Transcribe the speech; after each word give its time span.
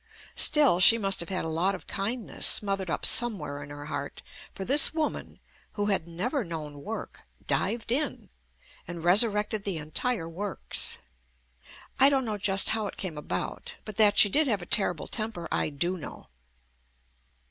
Still 0.33 0.79
she 0.79 0.97
must 0.97 1.19
have 1.19 1.29
had 1.29 1.45
a 1.45 1.47
lot 1.47 1.75
of 1.75 1.85
kindness 1.85 2.47
smothered 2.47 2.89
up 2.89 3.05
somewhere 3.05 3.61
in 3.61 3.69
her 3.69 3.85
heart, 3.85 4.23
for 4.51 4.65
this 4.65 4.95
woman, 4.95 5.39
who 5.73 5.85
had 5.93 6.07
never 6.07 6.43
known 6.43 6.81
work, 6.81 7.21
dived 7.45 7.91
in 7.91 8.29
i, 8.65 8.81
and 8.87 9.03
resurrected 9.03 9.63
the 9.63 9.77
entire 9.77 10.27
works. 10.27 10.97
I 11.99 12.09
don't 12.09 12.25
know 12.25 12.39
just 12.39 12.69
how 12.69 12.87
it 12.87 12.97
came 12.97 13.15
about, 13.15 13.75
but 13.85 13.97
that 13.97 14.17
she 14.17 14.27
did 14.27 14.47
have 14.47 14.63
a 14.63 14.65
terrible 14.65 15.07
temper 15.07 15.47
I 15.51 15.69
do 15.69 15.95
know. 15.97 16.29